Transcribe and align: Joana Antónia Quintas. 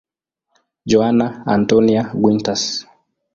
Joana 0.85 1.43
Antónia 1.45 2.09
Quintas. 2.11 2.87